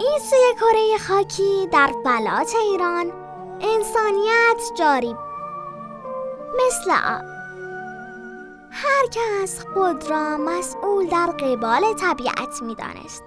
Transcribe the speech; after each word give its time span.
این 0.00 0.18
سوی 0.18 0.54
کره 0.60 0.98
خاکی 1.08 1.68
در 1.72 1.90
فلات 2.04 2.52
ایران 2.54 3.12
انسانیت 3.60 4.72
جاری 4.78 5.16
مثل 6.54 6.90
آب 6.90 7.24
هر 8.70 9.06
کس 9.10 9.64
خود 9.74 10.10
را 10.10 10.38
مسئول 10.38 11.06
در 11.06 11.26
قبال 11.26 11.92
طبیعت 11.94 12.62
می 12.62 12.74
دانست. 12.74 13.24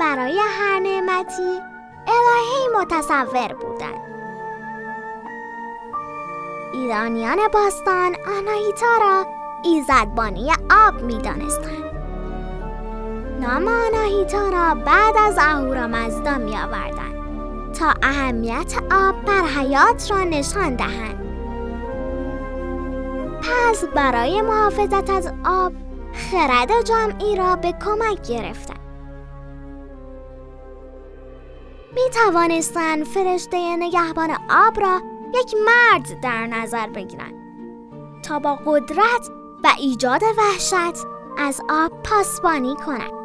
برای 0.00 0.38
هر 0.38 0.78
نعمتی 0.78 1.60
الهی 2.06 2.68
متصور 2.80 3.52
بودند. 3.52 4.00
ایرانیان 6.72 7.38
باستان 7.52 8.16
آناهیتا 8.38 8.98
را 9.00 9.26
ایزدبانی 9.64 10.52
آب 10.70 11.02
می 11.02 11.18
دانستند. 11.18 11.97
نام 13.40 13.68
آناهیتا 13.68 14.48
را 14.48 14.74
بعد 14.74 15.14
از 15.26 15.38
اهورامزدا 15.38 16.38
می 16.38 16.56
آوردند 16.56 17.72
تا 17.72 17.94
اهمیت 18.02 18.74
آب 18.90 19.24
بر 19.24 19.42
حیات 19.42 20.10
را 20.10 20.24
نشان 20.24 20.76
دهند. 20.76 21.28
پس 23.42 23.84
برای 23.84 24.42
محافظت 24.42 25.10
از 25.10 25.32
آب 25.44 25.72
خرد 26.12 26.84
جمعی 26.84 27.36
را 27.36 27.56
به 27.56 27.74
کمک 27.84 28.28
گرفتند. 28.28 28.78
می 31.92 32.10
توانستند 32.10 33.04
فرشته 33.04 33.76
نگهبان 33.76 34.30
آب 34.50 34.80
را 34.80 35.00
یک 35.34 35.54
مرد 35.66 36.20
در 36.22 36.46
نظر 36.46 36.86
بگیرند 36.86 37.34
تا 38.22 38.38
با 38.38 38.58
قدرت 38.66 39.30
و 39.64 39.68
ایجاد 39.78 40.22
وحشت 40.38 41.04
از 41.38 41.60
آب 41.70 41.92
پاسبانی 42.02 42.74
کنند. 42.74 43.17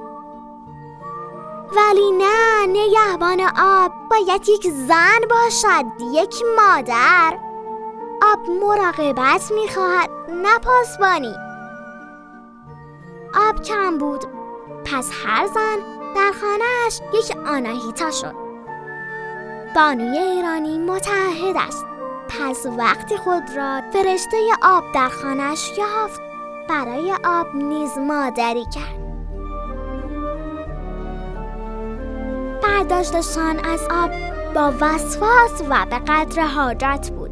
ولی 1.75 2.11
نه 2.11 2.65
نگهبان 2.67 3.41
آب. 3.59 3.91
باید 4.09 4.49
یک 4.49 4.71
زن 4.71 5.19
باشد 5.29 5.85
یک 6.13 6.43
مادر. 6.57 7.39
آب 8.21 8.49
مراقبت 8.49 9.51
می‌خواهد 9.51 10.09
نه 10.29 10.59
پاسبانی. 10.59 11.35
آب 13.49 13.61
کم 13.61 13.97
بود. 13.97 14.25
پس 14.85 15.11
هر 15.25 15.47
زن 15.47 15.77
در 16.15 16.31
خانهاش 16.41 17.01
یک 17.13 17.37
آناهیتا 17.47 18.11
شد. 18.11 18.35
بانوی 19.75 20.17
ایرانی 20.17 20.77
متعهد 20.77 21.57
است. 21.67 21.85
پس 22.27 22.65
وقتی 22.77 23.17
خود 23.17 23.43
را 23.55 23.81
فرشته 23.93 24.37
آب 24.63 24.83
در 24.93 25.09
خانهاش 25.09 25.77
یافت. 25.77 26.21
برای 26.69 27.13
آب 27.25 27.47
نیز 27.55 27.97
مادری 27.97 28.65
کرد. 28.65 29.02
برداشتشان 32.63 33.65
از 33.65 33.81
آب 33.91 34.11
با 34.55 34.73
وسواس 34.81 35.61
و 35.69 35.85
به 35.85 35.99
قدر 35.99 36.47
حاجت 36.47 37.11
بود 37.17 37.31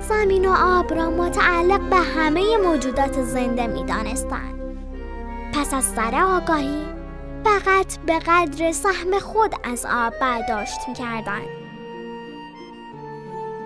زمین 0.00 0.48
و 0.48 0.54
آب 0.58 0.94
را 0.94 1.10
متعلق 1.10 1.80
به 1.80 1.96
همه 1.96 2.56
موجودات 2.56 3.22
زنده 3.22 3.66
می 3.66 3.84
دانستند. 3.84 4.60
پس 5.54 5.74
از 5.74 5.84
سر 5.84 6.14
آگاهی 6.14 6.86
فقط 7.44 7.98
به 8.06 8.18
قدر 8.18 8.72
سهم 8.72 9.18
خود 9.18 9.54
از 9.64 9.86
آب 9.86 10.12
برداشت 10.20 10.88
می 10.88 10.94
کردن. 10.94 11.42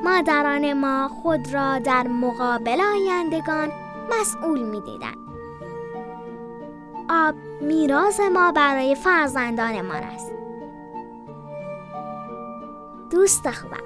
مادران 0.05 0.73
ما 0.73 1.09
خود 1.09 1.55
را 1.55 1.79
در 1.79 2.07
مقابل 2.07 2.81
آیندگان 2.81 3.73
مسئول 4.21 4.63
می 4.63 4.81
دیدن. 4.81 5.34
آب 7.11 7.35
میراث 7.61 8.21
ما 8.21 8.53
برای 8.53 8.95
فرزندانمان 8.95 10.03
است. 10.03 10.33
دوست 13.11 13.51
خوبم 13.51 13.85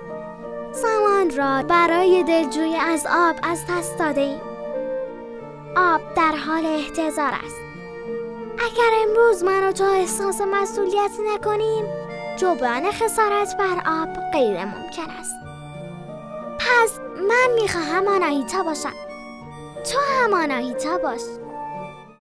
زمان 0.73 1.37
را 1.37 1.63
برای 1.63 2.23
دلجویی 2.23 2.77
از 2.77 3.07
آب 3.07 3.37
از 3.43 3.65
دست 3.71 3.99
داده 3.99 4.21
ایم. 4.21 4.41
آب 5.77 6.01
در 6.17 6.33
حال 6.47 6.67
احتضار 6.67 7.33
است. 7.45 7.57
اگر 8.59 8.91
امروز 9.07 9.45
من 9.45 9.69
و 9.69 9.73
تو 9.73 9.85
احساس 9.85 10.41
مسئولیت 10.41 11.11
نکنیم 11.35 11.85
جبران 12.37 12.91
خسارت 12.91 13.57
بر 13.59 14.03
آب 14.03 14.09
غیر 14.33 14.65
ممکن 14.65 15.11
است. 15.21 15.35
پس 16.59 16.99
من 17.29 17.55
می‌خواهم 17.55 18.09
آناهیتا 18.09 18.63
باشم. 18.63 18.93
تو 19.93 19.99
هم 19.99 20.35
آناهیتا 20.35 20.99
باش. 20.99 21.21